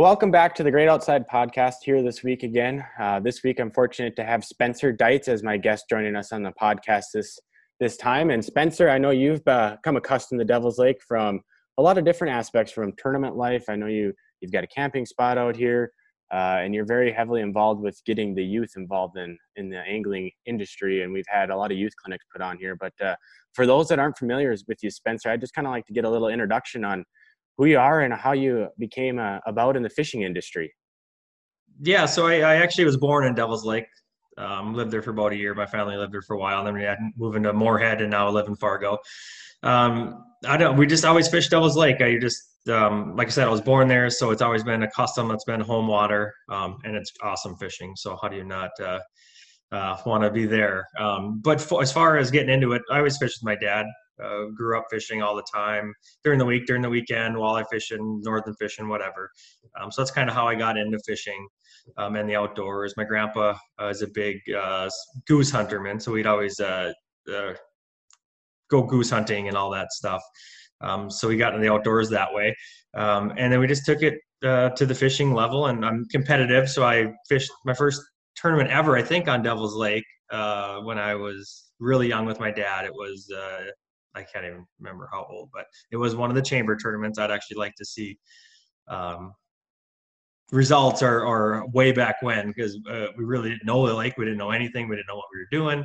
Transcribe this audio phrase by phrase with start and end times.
[0.00, 2.82] Well, welcome back to the Great Outside Podcast here this week again.
[2.98, 6.42] Uh, this week, I'm fortunate to have Spencer Deutz as my guest joining us on
[6.42, 7.38] the podcast this
[7.80, 8.30] this time.
[8.30, 11.42] And Spencer, I know you've uh, become accustomed to Devil's Lake from
[11.76, 13.64] a lot of different aspects, from tournament life.
[13.68, 15.92] I know you you've got a camping spot out here,
[16.32, 20.30] uh, and you're very heavily involved with getting the youth involved in in the angling
[20.46, 21.02] industry.
[21.02, 22.74] And we've had a lot of youth clinics put on here.
[22.74, 23.16] But uh,
[23.52, 26.06] for those that aren't familiar with you, Spencer, I'd just kind of like to get
[26.06, 27.04] a little introduction on
[27.60, 30.72] who you are and how you became uh, about in the fishing industry.
[31.82, 33.84] Yeah, so I, I actually was born in Devil's Lake.
[34.38, 35.54] Um, lived there for about a year.
[35.54, 36.64] My family lived there for a while.
[36.64, 38.96] Then we had moved into Moorhead and now I live in Fargo.
[39.62, 42.00] Um, I don't, we just always fish Devil's Lake.
[42.00, 44.08] I just, um, like I said, I was born there.
[44.08, 45.30] So it's always been a custom.
[45.30, 46.32] It's been home water.
[46.48, 47.92] Um, and it's awesome fishing.
[47.94, 49.00] So how do you not, uh,
[49.70, 50.86] uh, want to be there?
[50.98, 53.84] Um, but for, as far as getting into it, I always fished with my dad.
[54.22, 58.20] Uh, grew up fishing all the time during the week, during the weekend, walleye fishing,
[58.22, 59.30] northern fishing, whatever.
[59.80, 61.46] Um, so that's kind of how I got into fishing
[61.96, 62.94] um, and the outdoors.
[62.96, 64.88] My grandpa uh, is a big uh,
[65.26, 66.92] goose hunterman, so we'd always uh,
[67.32, 67.54] uh,
[68.70, 70.22] go goose hunting and all that stuff.
[70.80, 72.56] Um, so we got into the outdoors that way,
[72.94, 75.66] um, and then we just took it uh, to the fishing level.
[75.66, 78.02] And I'm competitive, so I fished my first
[78.36, 82.84] tournament ever, I think, on Devil's Lake when I was really young with my dad.
[82.84, 83.30] It was
[84.14, 87.18] I can't even remember how old, but it was one of the chamber tournaments.
[87.18, 88.18] I'd actually like to see
[88.88, 89.34] um,
[90.52, 94.14] results are, or way back when because uh, we really didn't know the lake.
[94.16, 94.88] We didn't know anything.
[94.88, 95.84] We didn't know what we were doing.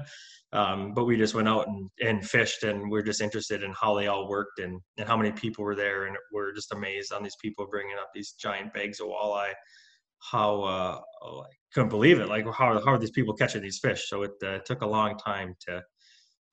[0.53, 3.73] Um, but we just went out and, and fished and we are just interested in
[3.73, 6.05] how they all worked and, and how many people were there.
[6.05, 9.53] And we're just amazed on these people bringing up these giant bags of walleye.
[10.19, 12.29] How uh, oh, I couldn't believe it.
[12.29, 14.07] Like how, how are these people catching these fish?
[14.07, 15.83] So it uh, took a long time to,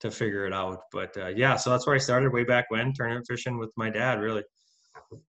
[0.03, 0.81] to figure it out.
[0.91, 3.89] But uh, yeah, so that's where I started way back when tournament fishing with my
[3.89, 4.19] dad.
[4.19, 4.43] Really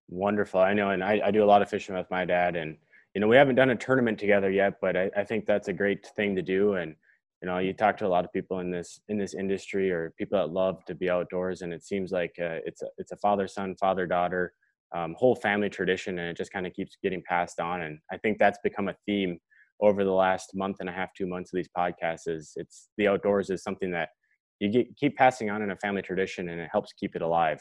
[0.08, 0.60] wonderful.
[0.60, 2.76] I know, and I, I do a lot of fishing with my dad, and
[3.14, 5.72] you know we haven't done a tournament together yet, but I, I think that's a
[5.72, 6.74] great thing to do.
[6.74, 6.96] And
[7.40, 10.12] you know, you talk to a lot of people in this in this industry or
[10.18, 13.16] people that love to be outdoors, and it seems like uh, it's a, it's a
[13.16, 14.54] father son, father daughter,
[14.92, 17.82] um, whole family tradition, and it just kind of keeps getting passed on.
[17.82, 19.38] And I think that's become a theme
[19.80, 22.26] over the last month and a half, two months of these podcasts.
[22.26, 24.08] Is it's the outdoors is something that
[24.60, 27.60] you get, keep passing on in a family tradition and it helps keep it alive.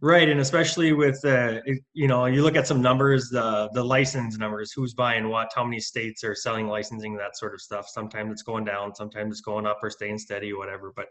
[0.00, 1.60] Right and especially with uh,
[1.92, 5.64] you know you look at some numbers the the license numbers who's buying what how
[5.64, 7.88] many states are selling licensing that sort of stuff.
[7.88, 11.08] Sometimes it's going down sometimes it's going up or staying steady whatever but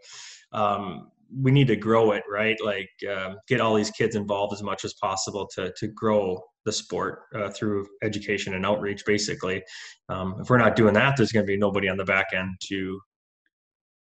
[0.54, 2.56] um, we need to grow it right?
[2.64, 6.72] Like uh, get all these kids involved as much as possible to to grow the
[6.72, 9.64] sport uh, through education and outreach basically.
[10.08, 12.56] Um, if we're not doing that there's going to be nobody on the back end
[12.70, 13.02] to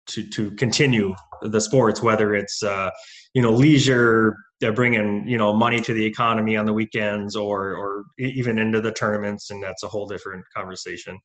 [0.08, 2.90] to to continue the sports, whether it's uh,
[3.34, 7.76] you know leisure, they're bringing you know money to the economy on the weekends, or
[7.76, 11.18] or even into the tournaments, and that's a whole different conversation.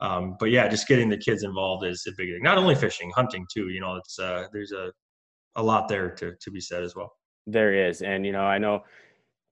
[0.00, 2.42] Um, but yeah, just getting the kids involved is a big thing.
[2.42, 3.68] Not only fishing, hunting too.
[3.68, 4.92] You know, it's uh, there's a
[5.56, 7.12] a lot there to to be said as well.
[7.46, 8.82] There is, and you know, I know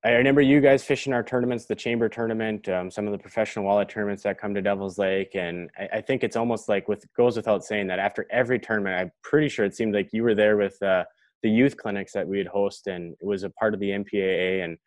[0.02, 3.66] I remember you guys fishing our tournaments, the chamber tournament, um, some of the professional
[3.66, 7.04] walleye tournaments that come to Devil's Lake, and I, I, think it's almost like with
[7.14, 10.34] goes without saying that after every tournament, I'm pretty sure it seemed like you were
[10.34, 11.04] there with uh,
[11.42, 14.64] the youth clinics that we'd host, and it was a part of the NPAA.
[14.64, 14.78] And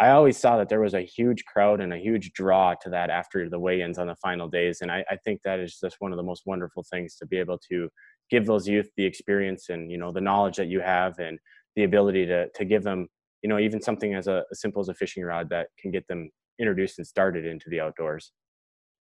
[0.00, 3.10] I always saw that there was a huge crowd and a huge draw to that
[3.10, 6.12] after the weigh-ins on the final days, and I, I think that is just one
[6.12, 7.88] of the most wonderful things to be able to
[8.30, 11.40] give those youth the experience and you know the knowledge that you have and
[11.74, 13.08] the ability to to give them
[13.42, 16.06] you know even something as, a, as simple as a fishing rod that can get
[16.08, 18.32] them introduced and started into the outdoors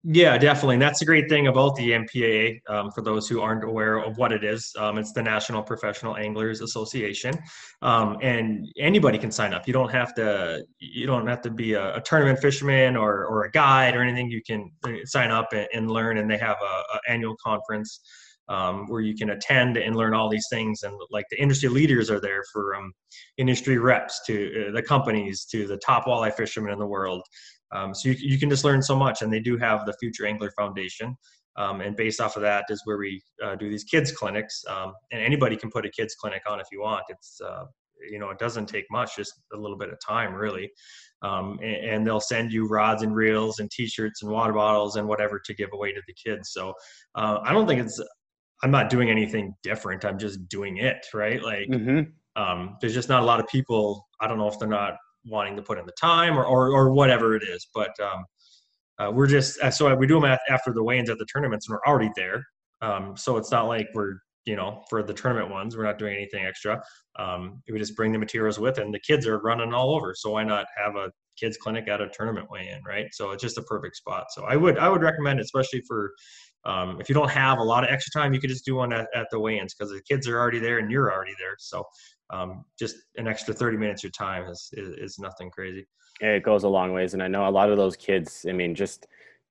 [0.09, 0.77] yeah, definitely.
[0.77, 2.61] And that's the great thing about the NPAA.
[2.69, 6.17] Um, for those who aren't aware of what it is, um, it's the National Professional
[6.17, 7.37] Anglers Association,
[7.83, 9.67] um, and anybody can sign up.
[9.67, 10.65] You don't have to.
[10.79, 14.31] You don't have to be a, a tournament fisherman or, or a guide or anything.
[14.31, 16.19] You can uh, sign up and, and learn.
[16.19, 18.01] And they have a, a annual conference
[18.49, 20.83] um, where you can attend and learn all these things.
[20.83, 22.93] And like the industry leaders are there for um,
[23.39, 27.23] industry reps to uh, the companies to the top walleye fishermen in the world.
[27.73, 29.23] Um, so you, you can just learn so much.
[29.23, 31.17] And they do have the Future Angler Foundation.
[31.57, 34.63] Um, and based off of that is where we uh, do these kids clinics.
[34.69, 37.05] Um, and anybody can put a kids clinic on if you want.
[37.09, 37.65] It's uh,
[38.11, 40.71] you know it doesn't take much, just a little bit of time really.
[41.23, 45.41] Um, and, they'll send you rods and reels and t-shirts and water bottles and whatever
[45.45, 46.75] to give away to the kids so
[47.15, 48.01] uh, i don't think it's
[48.63, 50.05] I'm not doing anything different.
[50.05, 51.43] I'm just doing it, right?
[51.43, 52.41] Like, mm-hmm.
[52.41, 54.07] um, there's just not a lot of people.
[54.21, 54.95] I don't know if they're not
[55.25, 58.25] wanting to put in the time or or, or whatever it is, but um,
[58.99, 61.75] uh, we're just uh, so we do them after the weigh-ins at the tournaments, and
[61.75, 62.45] we're already there.
[62.83, 64.15] Um, so it's not like we're
[64.47, 66.83] you know for the tournament ones, we're not doing anything extra.
[67.19, 70.15] Um, we just bring the materials with, and the kids are running all over.
[70.15, 73.07] So why not have a kids clinic at a tournament weigh-in, right?
[73.13, 74.27] So it's just a perfect spot.
[74.31, 76.13] So I would I would recommend, especially for
[76.67, 78.93] um, if you don't have a lot of extra time, you could just do one
[78.93, 81.55] at, at the weigh-ins because the kids are already there and you're already there.
[81.59, 81.85] So
[82.31, 85.87] um, just an extra 30 minutes of time is, is, is nothing crazy.
[86.21, 88.47] It goes a long ways, and I know a lot of those kids.
[88.49, 89.07] I mean, just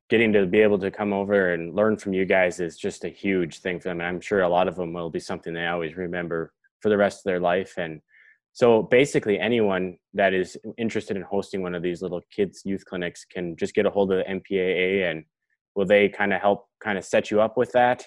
[0.09, 3.09] getting to be able to come over and learn from you guys is just a
[3.09, 4.01] huge thing for them.
[4.01, 6.97] And I'm sure a lot of them will be something they always remember for the
[6.97, 7.73] rest of their life.
[7.77, 8.01] And
[8.53, 13.25] so basically anyone that is interested in hosting one of these little kids youth clinics
[13.25, 15.23] can just get a hold of the NPAA and
[15.75, 18.05] will they kind of help kind of set you up with that?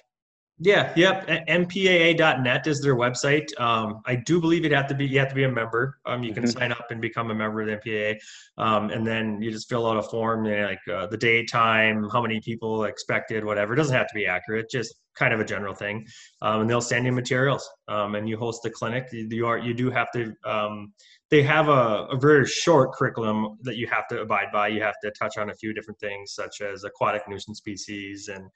[0.60, 1.26] Yeah, yep.
[1.28, 3.49] NPAA.net is their website.
[3.60, 5.99] Um, I do believe it have to be you have to be a member.
[6.05, 6.58] Um, you can mm-hmm.
[6.58, 8.19] sign up and become a member of the NPAA,
[8.56, 11.49] um, and then you just fill out a form, you know, like uh, the date,
[11.49, 13.75] time, how many people expected, whatever.
[13.75, 16.06] It doesn't have to be accurate, just kind of a general thing.
[16.43, 19.08] Um, and they'll send you materials, um, and you host the clinic.
[19.12, 20.93] You are you do have to um,
[21.31, 24.69] they have a, a, very short curriculum that you have to abide by.
[24.69, 28.49] You have to touch on a few different things, such as aquatic nuisance species and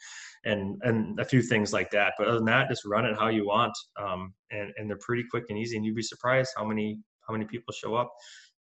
[0.44, 2.14] and and a few things like that.
[2.18, 5.24] But other than that, just run it how you want, um, and and they're pretty
[5.30, 5.76] quick and easy.
[5.76, 8.12] And you'd be surprised how many how many people show up.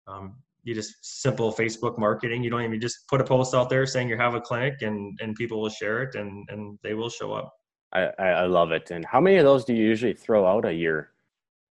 [0.07, 2.43] Um, you just simple Facebook marketing.
[2.45, 5.19] You don't even just put a post out there saying you have a clinic, and
[5.21, 7.53] and people will share it, and and they will show up.
[7.93, 8.91] I I love it.
[8.91, 11.11] And how many of those do you usually throw out a year?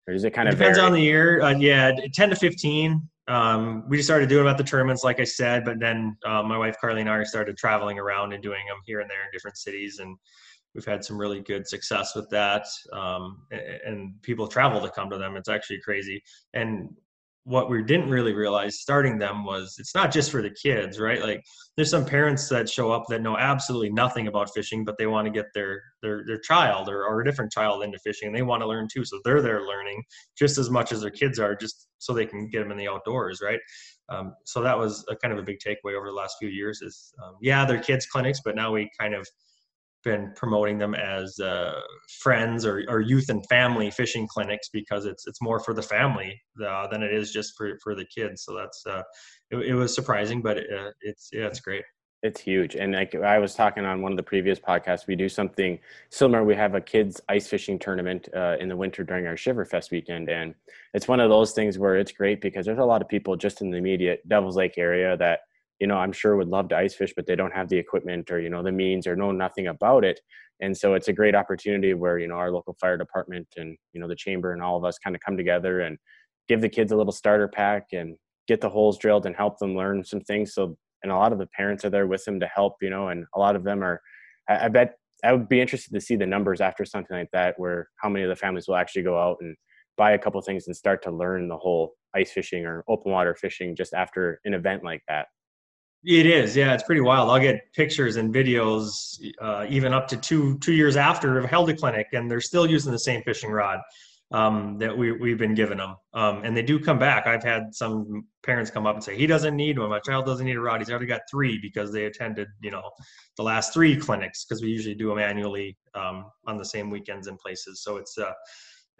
[0.07, 0.87] Or does it kind it of depends vary?
[0.87, 1.41] on the year?
[1.41, 3.09] Uh, yeah, ten to fifteen.
[3.29, 6.57] Um, we just started doing about the tournaments, like I said, but then uh, my
[6.57, 9.57] wife Carly and I started traveling around and doing them here and there in different
[9.57, 10.17] cities, and
[10.75, 12.67] we've had some really good success with that.
[12.93, 15.37] Um, and, and people travel to come to them.
[15.37, 16.23] It's actually crazy.
[16.55, 16.91] And
[17.47, 21.23] what we didn't really realize starting them was it's not just for the kids, right?
[21.23, 21.45] Like
[21.77, 25.27] there's some parents that show up that know absolutely nothing about fishing, but they want
[25.27, 28.43] to get their their their child or, or a different child into fishing and they
[28.43, 29.05] want to learn too.
[29.05, 30.03] So they're there learning
[30.37, 32.89] just as much as their kids are, just so they can get them in the
[32.89, 33.61] outdoors, right?
[34.09, 36.83] Um, so that was a kind of a big takeaway over the last few years
[36.83, 39.25] is um, yeah, they're kids clinics, but now we kind of
[40.07, 41.81] been promoting them as uh,
[42.21, 46.41] friends or, or youth and family fishing clinics because it's it's more for the family
[46.65, 48.45] uh, than it is just for, for the kids.
[48.45, 49.03] So that's uh,
[49.51, 51.83] it, it, was surprising, but it, uh, it's yeah, it's great.
[52.23, 55.29] It's huge, and like I was talking on one of the previous podcasts, we do
[55.29, 55.79] something
[56.11, 56.45] similar.
[56.45, 60.31] We have a kids ice fishing tournament uh, in the winter during our Shiverfest weekend,
[60.31, 60.55] and
[60.95, 63.61] it's one of those things where it's great because there's a lot of people just
[63.61, 65.41] in the immediate Devils Lake area that
[65.81, 68.31] you know i'm sure would love to ice fish but they don't have the equipment
[68.31, 70.21] or you know the means or know nothing about it.
[70.63, 74.01] And so it's a great opportunity where you know our local fire department and you
[74.01, 75.99] know the chamber and all of us kind of come together and
[76.49, 78.17] give the kids a little starter pack and
[78.49, 80.55] get the holes drilled and help them learn some things.
[80.55, 83.09] So and a lot of the parents are there with them to help you know
[83.09, 84.01] and a lot of them are
[84.49, 84.95] i, I bet
[85.25, 88.25] i would be interested to see the numbers after something like that where how many
[88.25, 89.57] of the families will actually go out and
[89.97, 93.35] buy a couple things and start to learn the whole ice fishing or open water
[93.35, 95.27] fishing just after an event like that
[96.07, 96.73] it is, yeah.
[96.73, 97.29] It's pretty wild.
[97.29, 101.69] I'll get pictures and videos, uh, even up to two two years after I've held
[101.69, 103.81] a clinic, and they're still using the same fishing rod
[104.31, 107.27] um, that we we've been giving them, um, and they do come back.
[107.27, 109.91] I've had some parents come up and say he doesn't need one.
[109.91, 110.81] My child doesn't need a rod.
[110.81, 112.89] He's already got three because they attended, you know,
[113.37, 117.27] the last three clinics because we usually do them annually um, on the same weekends
[117.27, 117.83] and places.
[117.83, 118.33] So it's uh,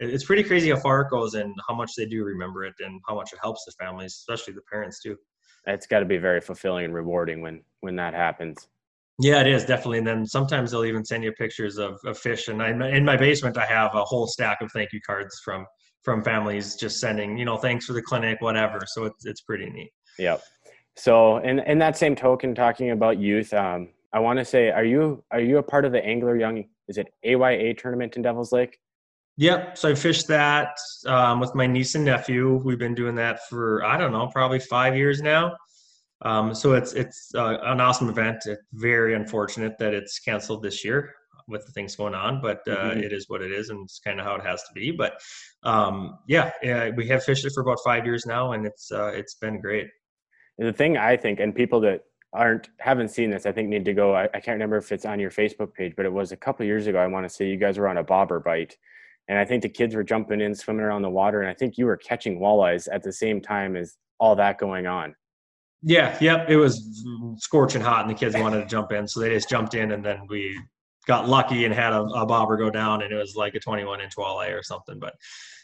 [0.01, 2.99] it's pretty crazy how far it goes and how much they do remember it and
[3.07, 5.15] how much it helps the families, especially the parents too
[5.67, 8.67] it's got to be very fulfilling and rewarding when when that happens.
[9.19, 12.49] Yeah it is definitely and then sometimes they'll even send you pictures of, of fish
[12.49, 15.65] and I, in my basement i have a whole stack of thank you cards from
[16.03, 19.69] from families just sending you know thanks for the clinic whatever so it's, it's pretty
[19.69, 19.91] neat.
[20.19, 20.41] Yep.
[20.95, 24.85] So in in that same token talking about youth um i want to say are
[24.85, 28.51] you are you a part of the angler young is it aya tournament in devils
[28.51, 28.79] lake
[29.37, 29.77] Yep.
[29.77, 32.59] So I fished that um, with my niece and nephew.
[32.63, 35.55] We've been doing that for I don't know, probably five years now.
[36.23, 38.37] Um, so it's it's uh, an awesome event.
[38.45, 41.13] It's very unfortunate that it's canceled this year
[41.47, 42.99] with the things going on, but uh, mm-hmm.
[42.99, 44.89] it is what it is, and it's kind of how it has to be.
[44.91, 45.21] But
[45.61, 49.11] um, yeah, yeah, we have fished it for about five years now, and it's uh,
[49.13, 49.87] it's been great.
[50.57, 52.01] The thing I think, and people that
[52.33, 54.15] aren't haven't seen this, I think need to go.
[54.15, 56.65] I, I can't remember if it's on your Facebook page, but it was a couple
[56.65, 56.97] years ago.
[56.97, 58.75] I want to say you guys were on a bobber bite
[59.27, 61.77] and I think the kids were jumping in, swimming around the water, and I think
[61.77, 65.15] you were catching walleyes at the same time as all that going on.
[65.83, 66.49] Yeah, yep.
[66.49, 67.05] It was
[67.37, 70.03] scorching hot, and the kids wanted to jump in, so they just jumped in, and
[70.03, 70.59] then we
[71.07, 74.01] got lucky and had a, a bobber go down, and it was like a 21
[74.01, 74.99] inch walleye or something.
[74.99, 75.13] But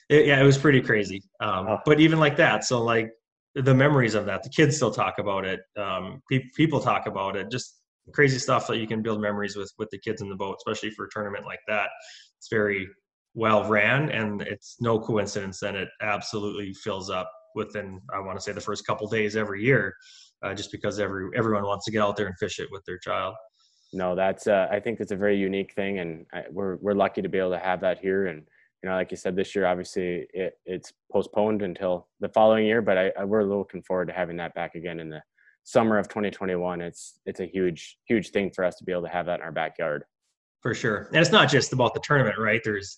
[0.09, 1.23] it, yeah, it was pretty crazy.
[1.39, 1.79] Um, oh.
[1.85, 3.11] But even like that, so like
[3.55, 5.61] the memories of that, the kids still talk about it.
[5.77, 7.49] Um, pe- people talk about it.
[7.49, 7.79] Just
[8.13, 10.91] crazy stuff that you can build memories with with the kids in the boat, especially
[10.91, 11.89] for a tournament like that.
[12.37, 12.87] It's very
[13.33, 18.43] well ran, and it's no coincidence that it absolutely fills up within I want to
[18.43, 19.95] say the first couple days every year,
[20.43, 22.97] uh, just because every everyone wants to get out there and fish it with their
[22.97, 23.35] child.
[23.93, 27.21] No, that's uh, I think it's a very unique thing, and I, we're we're lucky
[27.21, 28.27] to be able to have that here.
[28.27, 28.43] And
[28.81, 32.81] you know, like you said, this year obviously it, it's postponed until the following year,
[32.81, 35.21] but I, I, we're looking forward to having that back again in the
[35.63, 36.81] summer of 2021.
[36.81, 39.45] It's it's a huge huge thing for us to be able to have that in
[39.45, 40.03] our backyard.
[40.61, 42.61] For sure, and it's not just about the tournament, right?
[42.63, 42.97] There's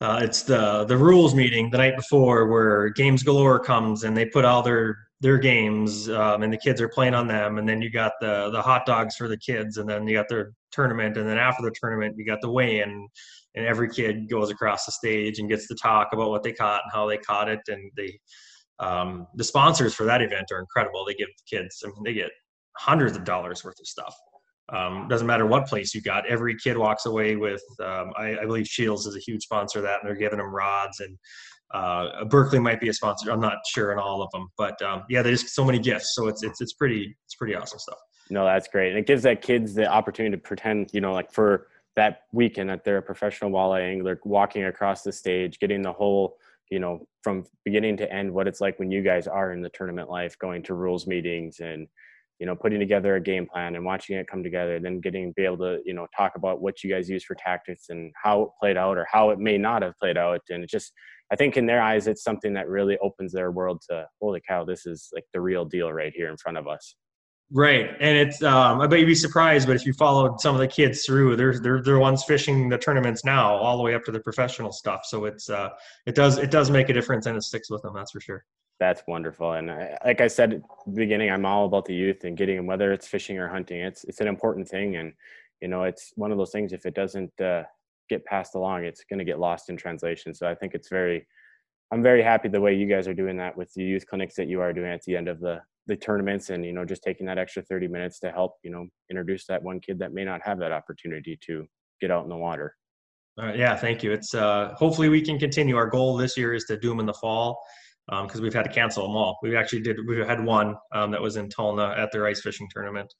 [0.00, 4.26] uh, it's the the rules meeting the night before where Games Galore comes and they
[4.26, 7.58] put all their their games um, and the kids are playing on them.
[7.58, 10.28] And then you got the the hot dogs for the kids and then you got
[10.28, 11.16] their tournament.
[11.16, 13.08] And then after the tournament you got the weigh-in
[13.54, 16.82] and every kid goes across the stage and gets to talk about what they caught
[16.84, 17.60] and how they caught it.
[17.68, 18.18] And they
[18.80, 21.04] um, the sponsors for that event are incredible.
[21.04, 22.30] They give the kids I mean, they get
[22.76, 24.14] hundreds of dollars worth of stuff
[24.70, 28.46] um, doesn't matter what place you got every kid walks away with um, I, I,
[28.46, 31.18] believe Scheels is a huge sponsor of that and they're giving them rods and
[31.74, 33.30] uh, Berkley might be a sponsor.
[33.30, 36.14] I'm not sure in all of them, but um, yeah, there's so many gifts.
[36.14, 37.98] So it's it's it's pretty it's pretty awesome stuff.
[38.30, 41.32] No, that's great, and it gives that kids the opportunity to pretend, you know, like
[41.32, 41.66] for
[41.96, 46.36] that weekend that they're a professional walleye angler, walking across the stage, getting the whole,
[46.70, 49.68] you know, from beginning to end, what it's like when you guys are in the
[49.70, 51.86] tournament life, going to rules meetings and
[52.38, 55.44] you know putting together a game plan and watching it come together then getting be
[55.44, 58.48] able to you know talk about what you guys use for tactics and how it
[58.60, 60.92] played out or how it may not have played out and it just
[61.32, 64.64] I think in their eyes, it's something that really opens their world to holy cow,
[64.64, 66.96] this is like the real deal right here in front of us.
[67.50, 70.60] Right, and it's um, I bet you'd be surprised, but if you followed some of
[70.60, 74.02] the kids through, they're they're they're ones fishing the tournaments now, all the way up
[74.04, 75.02] to the professional stuff.
[75.04, 75.68] So it's uh,
[76.06, 77.94] it does it does make a difference, and it sticks with them.
[77.94, 78.44] That's for sure.
[78.80, 82.24] That's wonderful, and I, like I said at the beginning, I'm all about the youth
[82.24, 83.80] and getting them, whether it's fishing or hunting.
[83.80, 85.12] It's it's an important thing, and
[85.60, 86.72] you know, it's one of those things.
[86.72, 87.62] If it doesn't uh,
[88.08, 90.34] get passed along, it's going to get lost in translation.
[90.34, 91.26] So I think it's very,
[91.90, 94.48] I'm very happy the way you guys are doing that with the youth clinics that
[94.48, 97.26] you are doing at the end of the the tournaments, and you know just taking
[97.26, 100.40] that extra 30 minutes to help you know introduce that one kid that may not
[100.42, 101.66] have that opportunity to
[102.00, 102.74] get out in the water.
[103.40, 104.12] Uh, yeah, thank you.
[104.12, 105.76] It's uh, hopefully we can continue.
[105.76, 107.60] Our goal this year is to do them in the fall
[108.08, 109.38] because um, we've had to cancel them all.
[109.42, 109.98] We actually did.
[110.06, 113.12] We had one um, that was in Tolna at their ice fishing tournament,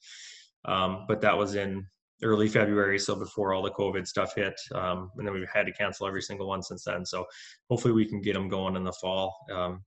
[0.66, 1.86] um, but that was in
[2.22, 5.72] early February, so before all the COVID stuff hit, um, and then we've had to
[5.72, 7.04] cancel every single one since then.
[7.04, 7.24] So
[7.68, 9.34] hopefully we can get them going in the fall.
[9.52, 9.82] Um,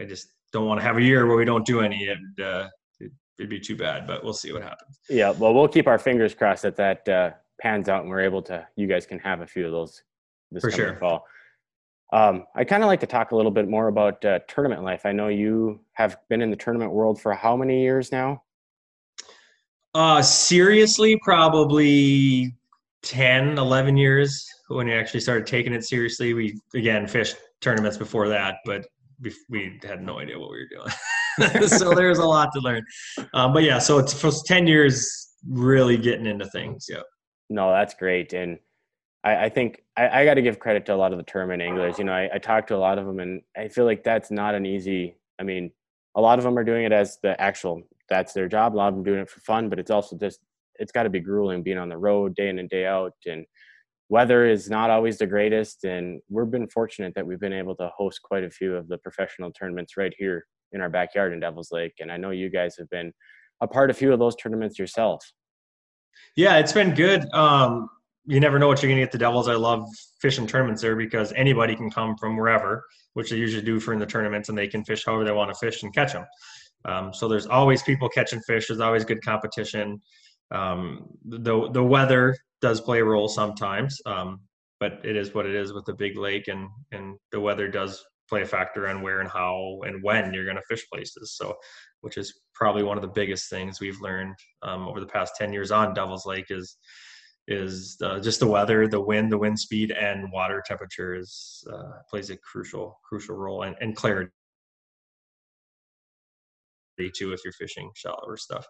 [0.00, 2.08] I just don't want to have a year where we don't do any.
[2.08, 2.68] And, uh,
[3.00, 5.00] it, would be too bad, but we'll see what happens.
[5.08, 8.42] Yeah, well, we'll keep our fingers crossed that that uh, pans out and we're able
[8.42, 8.66] to.
[8.76, 10.02] You guys can have a few of those
[10.50, 10.96] this For sure.
[10.96, 11.24] fall.
[12.12, 15.06] Um, I kind of like to talk a little bit more about uh, tournament life.
[15.06, 18.42] I know you have been in the tournament world for how many years now?
[19.94, 22.54] Uh, seriously, probably
[23.02, 26.34] 10, 11 years when we actually started taking it seriously.
[26.34, 28.86] We, again, fished tournaments before that, but
[29.20, 31.68] we, we had no idea what we were doing.
[31.68, 32.84] so there's a lot to learn.
[33.34, 36.86] Um, but yeah, so it's for 10 years really getting into things.
[36.88, 37.02] Yeah.
[37.48, 38.32] No, that's great.
[38.32, 38.58] And
[39.24, 41.62] I, I think I, I got to give credit to a lot of the tournament
[41.62, 41.98] anglers.
[41.98, 44.30] You know, I, I talked to a lot of them and I feel like that's
[44.30, 45.70] not an easy, I mean,
[46.14, 48.74] a lot of them are doing it as the actual that's their job.
[48.74, 50.40] A lot of them doing it for fun, but it's also just
[50.80, 53.44] it's got to be grueling being on the road day in and day out and
[54.08, 57.88] weather is not always the greatest and we've been fortunate that we've been able to
[57.96, 61.70] host quite a few of the professional tournaments right here in our backyard in devil's
[61.70, 63.12] lake and i know you guys have been
[63.60, 65.24] a part of a few of those tournaments yourself
[66.34, 67.88] yeah it's been good um,
[68.26, 69.86] you never know what you're going to get the devils i love
[70.20, 72.84] fishing tournaments there because anybody can come from wherever
[73.14, 75.52] which they usually do for in the tournaments and they can fish however they want
[75.52, 76.24] to fish and catch them
[76.84, 78.68] um, so there's always people catching fish.
[78.68, 80.00] There's always good competition.
[80.50, 84.40] Um, the the weather does play a role sometimes, um,
[84.78, 88.02] but it is what it is with the big lake, and and the weather does
[88.28, 91.36] play a factor on where and how and when you're going to fish places.
[91.36, 91.56] So,
[92.00, 95.52] which is probably one of the biggest things we've learned um, over the past ten
[95.52, 96.76] years on Devil's Lake is
[97.50, 101.98] is uh, just the weather, the wind, the wind speed, and water temperature is uh,
[102.08, 104.30] plays a crucial crucial role, and, and clarity
[107.14, 108.66] too if you're fishing shallower stuff.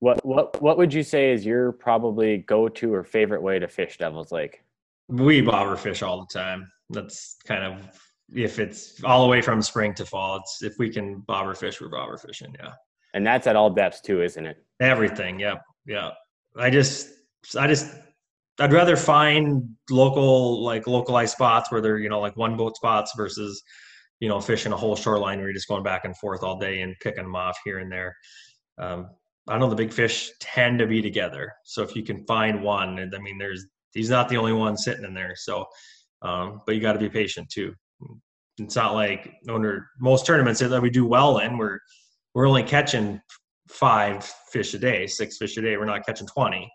[0.00, 3.68] What what what would you say is your probably go to or favorite way to
[3.68, 4.62] fish Devil's Lake?
[5.08, 6.70] We bobber fish all the time.
[6.90, 7.88] That's kind of
[8.32, 10.36] if it's all the way from spring to fall.
[10.36, 12.54] It's if we can bobber fish, we're bobber fishing.
[12.58, 12.72] Yeah.
[13.14, 14.58] And that's at all depths too, isn't it?
[14.80, 15.40] Everything.
[15.40, 15.56] Yeah.
[15.86, 16.10] Yeah.
[16.56, 17.10] I just
[17.58, 17.94] I just
[18.60, 23.12] I'd rather find local like localized spots where they're you know like one boat spots
[23.16, 23.62] versus
[24.20, 26.82] you know, fishing a whole shoreline where you're just going back and forth all day
[26.82, 28.14] and picking them off here and there.
[28.78, 29.10] Um,
[29.48, 31.52] I know the big fish tend to be together.
[31.64, 35.04] So if you can find one, I mean, there's he's not the only one sitting
[35.04, 35.34] in there.
[35.34, 35.66] So,
[36.22, 37.74] um, but you got to be patient too.
[38.58, 41.78] it's not like under most tournaments that we do well in, we're
[42.34, 43.20] we're only catching
[43.68, 45.78] five fish a day, six fish a day.
[45.78, 46.70] We're not catching twenty.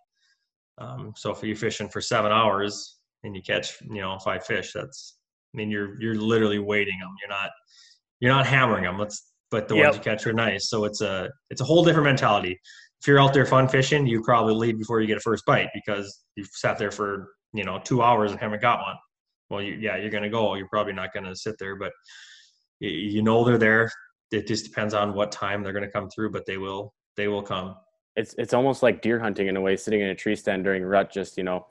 [0.77, 4.71] Um, so if you're fishing for seven hours and you catch, you know, five fish,
[4.73, 5.17] that's
[5.53, 7.11] I mean you're you're literally weighting them.
[7.21, 7.49] You're not
[8.19, 8.97] you're not hammering them.
[8.97, 9.85] Let's but the yep.
[9.85, 10.69] ones you catch are nice.
[10.69, 12.59] So it's a it's a whole different mentality.
[13.01, 15.69] If you're out there fun fishing, you probably leave before you get a first bite
[15.73, 18.95] because you've sat there for you know two hours and haven't got one.
[19.49, 20.55] Well, you, yeah, you're gonna go.
[20.55, 21.91] You're probably not gonna sit there, but
[22.79, 23.91] you, you know they're there.
[24.31, 27.43] It just depends on what time they're gonna come through, but they will they will
[27.43, 27.75] come.
[28.15, 30.83] It's it's almost like deer hunting in a way, sitting in a tree stand during
[30.83, 31.67] rut, just you know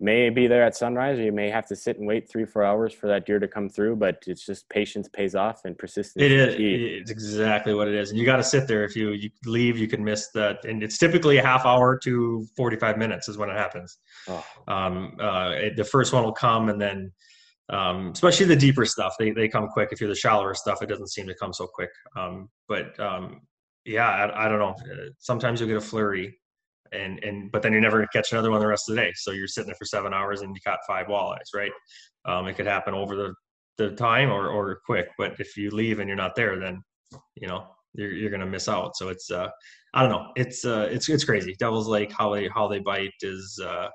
[0.00, 2.64] may be there at sunrise or you may have to sit and wait three four
[2.64, 6.22] hours for that deer to come through but it's just patience pays off and persistence
[6.22, 8.84] it is it's exactly what it is and you got to sit there.
[8.84, 12.46] If you you leave you can miss that and it's typically a half hour to
[12.56, 13.98] 45 minutes is when it happens.
[14.28, 14.44] Oh.
[14.68, 17.12] um, uh, it, the first one will come and then
[17.70, 19.88] um, especially the deeper stuff they, they come quick.
[19.90, 21.90] If you're the shallower stuff it doesn't seem to come so quick.
[22.16, 23.40] Um, but um,
[23.84, 24.74] yeah I, I don't know
[25.18, 26.38] sometimes you'll get a flurry
[26.92, 29.12] and and but then you're never catch another one the rest of the day.
[29.14, 31.72] So you're sitting there for seven hours and you caught five walleyes, right?
[32.24, 33.34] Um, it could happen over the
[33.76, 36.82] the time or or quick, but if you leave and you're not there, then
[37.36, 38.96] you know you're you're gonna miss out.
[38.96, 39.48] So it's uh
[39.94, 41.54] I don't know, it's uh it's it's crazy.
[41.58, 43.88] Devil's Lake how they how they bite is uh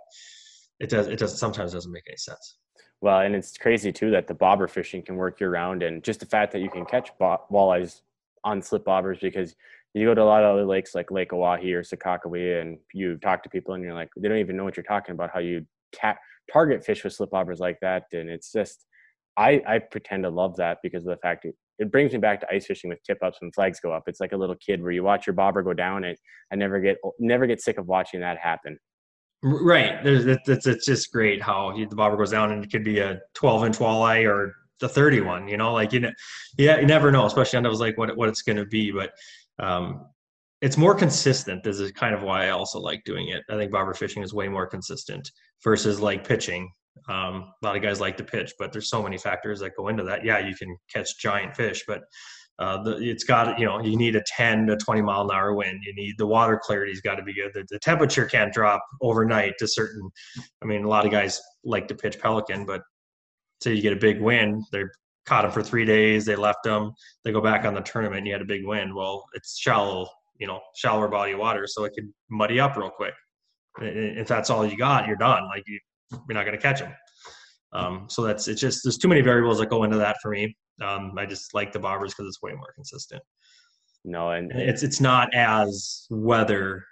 [0.80, 2.58] it does it does sometimes doesn't make any sense.
[3.02, 6.22] Well, and it's crazy too that the bobber fishing can work year round, and just
[6.22, 8.02] the fact that you can catch bo- walleyes
[8.44, 9.56] on slip bobbers because
[9.94, 13.18] you go to a lot of other lakes like Lake Oahe or Sakakawea and you
[13.18, 15.40] talk to people and you're like, they don't even know what you're talking about, how
[15.40, 16.18] you ta-
[16.52, 18.04] target fish with slip bobbers like that.
[18.12, 18.86] And it's just,
[19.38, 22.40] I, I pretend to love that because of the fact it, it brings me back
[22.42, 24.04] to ice fishing with tip ups when flags go up.
[24.08, 26.18] It's like a little kid where you watch your bobber go down and
[26.52, 28.78] I never get, never get sick of watching that happen.
[29.44, 30.04] Right.
[30.04, 33.20] There's, it's, it's just great how the bobber goes down and it could be a
[33.36, 36.12] 12 inch walleye or the 31, you know, like, you know,
[36.58, 38.92] yeah, you never know, especially on those like what, what it's going to be.
[38.92, 39.12] But
[39.58, 40.08] um,
[40.62, 41.64] it's more consistent.
[41.64, 43.44] This is kind of why I also like doing it.
[43.50, 45.32] I think bobber fishing is way more consistent
[45.64, 46.70] versus like pitching.
[47.08, 49.88] Um, a lot of guys like to pitch, but there's so many factors that go
[49.88, 50.26] into that.
[50.26, 52.02] Yeah, you can catch giant fish, but
[52.60, 55.56] uh, the, it's got you know you need a 10 to 20 mile an hour
[55.56, 55.80] wind.
[55.84, 57.52] You need the water clarity's got to be good.
[57.54, 60.12] The, the temperature can't drop overnight to certain.
[60.62, 62.82] I mean, a lot of guys like to pitch pelican, but
[63.64, 64.92] say you get a big win, they're
[65.26, 66.26] caught them for three days.
[66.26, 66.94] They left them.
[67.24, 68.20] They go back on the tournament.
[68.20, 68.94] And you had a big win.
[68.94, 72.90] Well, it's shallow, you know, shallower body of water, so it could muddy up real
[72.90, 73.14] quick.
[73.80, 75.46] If that's all you got, you're done.
[75.48, 75.80] Like you,
[76.12, 76.94] you're not going to catch them.
[77.72, 80.56] Um, so that's it's just there's too many variables that go into that for me.
[80.82, 83.24] Um, I just like the bobbers because it's way more consistent.
[84.06, 86.86] No, and it's it's not as weather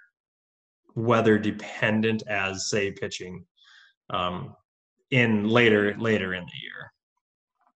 [0.96, 3.44] weather dependent as say pitching
[4.10, 4.56] um,
[5.12, 6.92] in later later in the year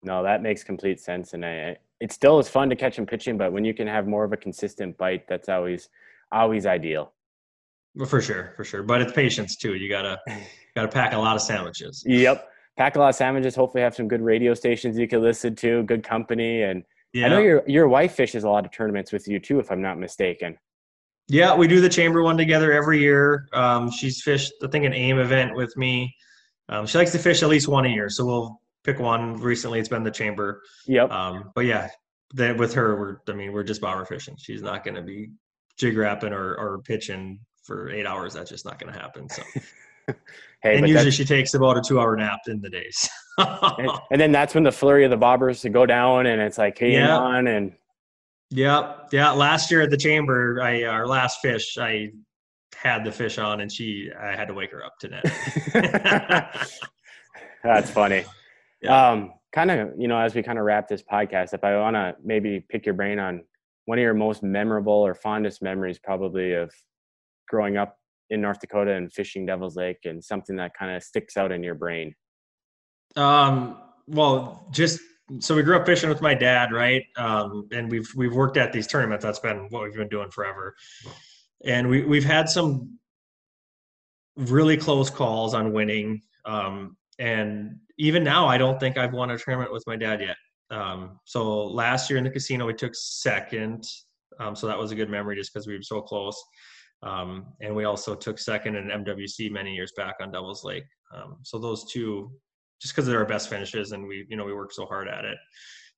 [0.07, 3.37] no, that makes complete sense, and I, it still is fun to catch and pitching,
[3.37, 5.89] but when you can have more of a consistent bite, that's always
[6.31, 7.13] always ideal.
[7.95, 8.83] Well, for sure, for sure.
[8.83, 9.75] But it's patience too.
[9.75, 10.21] You gotta
[10.77, 12.05] gotta pack a lot of sandwiches.
[12.07, 13.57] Yep, pack a lot of sandwiches.
[13.57, 17.27] Hopefully, have some good radio stations you can listen to, good company, and yeah.
[17.27, 19.83] I know your your wife fishes a lot of tournaments with you too, if I'm
[19.83, 20.57] not mistaken.
[21.29, 23.49] Yeah, we do the chamber one together every year.
[23.53, 26.15] Um, she's fished, I think, an AIM event with me.
[26.69, 29.35] Um, she likes to fish at least one a year, so we'll pick one.
[29.35, 30.63] Recently, it's been the chamber.
[30.87, 31.11] Yep.
[31.11, 31.89] Um, but yeah,
[32.35, 34.37] that with her, we're I mean, we're just bobber fishing.
[34.39, 35.31] She's not going to be
[35.79, 38.35] jig wrapping or, or pitching for eight hours.
[38.35, 39.29] That's just not going to happen.
[39.29, 39.43] So.
[40.63, 43.09] hey, and usually she takes about a two-hour nap in the days.
[43.39, 46.59] and, and, then that's when the flurry of the bobbers to go down, and it's
[46.59, 47.17] like, hey, yeah.
[47.17, 47.73] on and.
[48.51, 49.33] Yeah, yeah.
[49.33, 52.13] Last year at the chamber, I our last fish, I
[52.87, 55.25] had the fish on, and she, I had to wake her up to net.
[57.63, 58.25] That's funny.
[58.83, 59.11] Yeah.
[59.11, 61.95] Um, kind of, you know, as we kind of wrap this podcast, if I want
[61.95, 63.43] to maybe pick your brain on
[63.87, 66.73] one of your most memorable or fondest memories, probably of
[67.49, 67.97] growing up
[68.31, 71.63] in North Dakota and fishing Devil's Lake, and something that kind of sticks out in
[71.63, 72.15] your brain.
[73.15, 75.01] Um, well, just
[75.41, 77.05] so we grew up fishing with my dad, right?
[77.17, 79.25] Um, and we've we've worked at these tournaments.
[79.25, 80.75] That's been what we've been doing forever,
[81.65, 82.99] and we we've had some
[84.37, 86.21] really close calls on winning.
[86.45, 90.37] Um, and even now, I don't think I've won a tournament with my dad yet.
[90.71, 93.85] Um, so last year in the casino, we took second.
[94.39, 96.43] Um, so that was a good memory just because we were so close.
[97.03, 100.85] Um, and we also took second in MWC many years back on Devil's Lake.
[101.15, 102.31] Um, so those two,
[102.81, 105.25] just because they're our best finishes, and we, you know, we worked so hard at
[105.25, 105.39] it.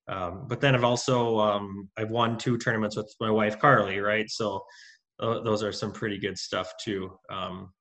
[0.08, 4.28] Um, but then I've also um, I've won two tournaments with my wife Carly, right?
[4.28, 4.64] So
[5.18, 7.18] those are some pretty good stuff too.
[7.30, 7.72] Um,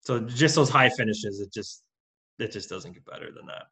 [0.00, 1.82] so just those high finishes, it just
[2.38, 3.64] it just doesn't get better than that.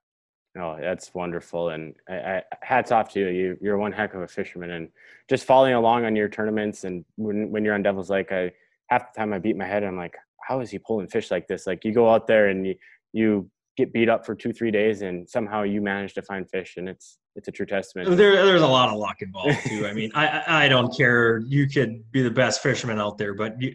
[0.61, 3.29] Oh, that's wonderful, and I, I, hats off to you.
[3.29, 3.59] you.
[3.61, 4.89] You're one heck of a fisherman, and
[5.29, 6.85] just following along on your tournaments.
[6.85, 8.53] And when when you're on Devil's Lake, I
[8.89, 9.85] half the time I beat my head.
[9.85, 11.67] I'm like, how is he pulling fish like this?
[11.67, 12.75] Like you go out there and you
[13.13, 16.75] you get beat up for two three days, and somehow you manage to find fish,
[16.77, 18.17] and it's it's a true testament.
[18.17, 19.87] There, there's a lot of luck involved too.
[19.87, 21.39] I mean, I I don't care.
[21.47, 23.75] You could be the best fisherman out there, but you,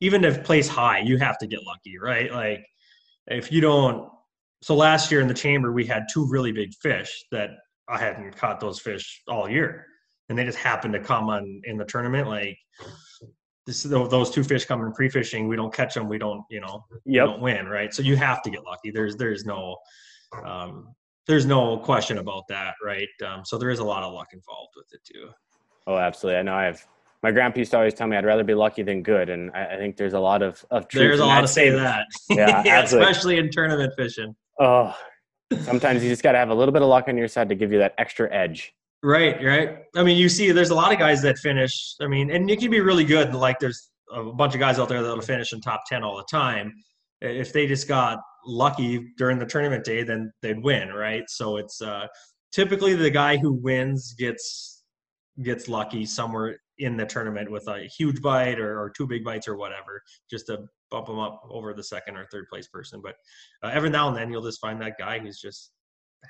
[0.00, 2.30] even if place high, you have to get lucky, right?
[2.30, 2.66] Like
[3.28, 4.10] if you don't
[4.62, 7.50] so last year in the chamber we had two really big fish that
[7.88, 9.86] I hadn't caught those fish all year,
[10.28, 12.28] and they just happened to come on in the tournament.
[12.28, 12.58] Like
[13.66, 15.48] this, those two fish come in pre-fishing.
[15.48, 16.08] We don't catch them.
[16.08, 17.26] We don't, you know, yep.
[17.26, 17.92] don't win, right?
[17.92, 18.90] So you have to get lucky.
[18.90, 19.76] There's there's no
[20.44, 20.94] um,
[21.26, 23.08] there's no question about that, right?
[23.26, 25.30] Um, so there is a lot of luck involved with it too.
[25.88, 26.38] Oh, absolutely.
[26.38, 26.86] I know I've
[27.22, 29.74] my grandpa used to always tell me I'd rather be lucky than good, and I,
[29.74, 31.00] I think there's a lot of of truth.
[31.00, 32.06] There's a lot to say that.
[32.30, 34.36] Yeah, yeah especially in tournament fishing.
[34.60, 34.96] Oh,
[35.62, 37.56] sometimes you just got to have a little bit of luck on your side to
[37.56, 38.75] give you that extra edge.
[39.02, 39.78] Right, right.
[39.94, 41.94] I mean, you see, there's a lot of guys that finish.
[42.00, 43.34] I mean, and it can be really good.
[43.34, 46.26] Like, there's a bunch of guys out there that'll finish in top ten all the
[46.30, 46.72] time.
[47.20, 51.24] If they just got lucky during the tournament day, then they'd win, right?
[51.28, 52.06] So it's uh,
[52.52, 54.84] typically the guy who wins gets
[55.42, 59.46] gets lucky somewhere in the tournament with a huge bite or, or two big bites
[59.46, 63.00] or whatever, just to bump them up over the second or third place person.
[63.02, 63.16] But
[63.62, 65.72] uh, every now and then you'll just find that guy who's just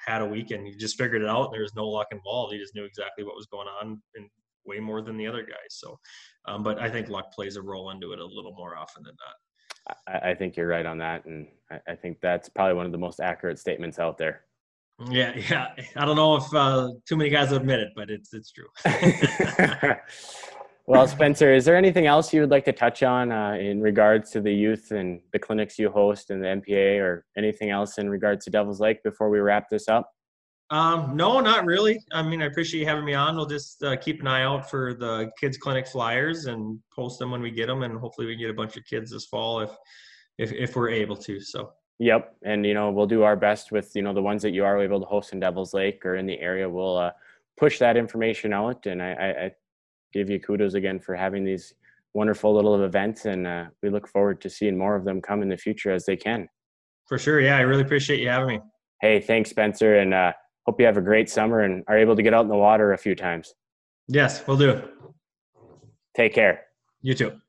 [0.04, 0.66] had a weekend.
[0.66, 1.52] He just figured it out.
[1.52, 2.52] There was no luck involved.
[2.52, 4.28] He just knew exactly what was going on and
[4.66, 5.70] way more than the other guys.
[5.70, 5.98] So,
[6.46, 9.14] um, but I think luck plays a role into it a little more often than
[9.14, 9.96] not.
[10.06, 12.92] I, I think you're right on that, and I, I, think that's probably one of
[12.92, 14.42] the most accurate statements out there.
[15.10, 15.68] Yeah, yeah.
[15.94, 18.66] I don't know if uh, too many guys admit it, but it's it's true.
[20.88, 24.30] Well, Spencer, is there anything else you would like to touch on uh, in regards
[24.30, 28.08] to the youth and the clinics you host and the MPA, or anything else in
[28.08, 30.12] regards to Devil's Lake before we wrap this up?
[30.70, 31.98] Um, no, not really.
[32.12, 33.34] I mean, I appreciate you having me on.
[33.34, 37.32] We'll just uh, keep an eye out for the kids clinic flyers and post them
[37.32, 39.60] when we get them, and hopefully we can get a bunch of kids this fall
[39.60, 39.70] if
[40.38, 41.40] if if we're able to.
[41.40, 41.72] So.
[41.98, 44.64] Yep, and you know we'll do our best with you know the ones that you
[44.64, 46.68] are able to host in Devil's Lake or in the area.
[46.68, 47.10] We'll uh,
[47.56, 49.50] push that information out, and I, I
[50.12, 51.74] give you kudos again for having these
[52.14, 55.48] wonderful little events, and uh, we look forward to seeing more of them come in
[55.48, 56.48] the future as they can.
[57.06, 58.60] For sure, yeah, I really appreciate you having me.
[59.00, 60.32] Hey, thanks, Spencer, and uh,
[60.66, 62.92] hope you have a great summer and are able to get out in the water
[62.92, 63.54] a few times.
[64.08, 64.82] Yes, we'll do.
[66.16, 66.62] Take care.
[67.02, 67.40] You too.